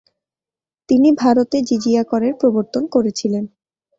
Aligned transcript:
তিনি 0.89 1.09
ভারতে 1.21 1.57
জিজিয়া 1.69 2.03
করের 2.03 2.33
প্রবর্তন 2.35 2.83
করেছিলেন। 2.87 3.43